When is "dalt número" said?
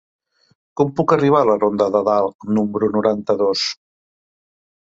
2.09-2.91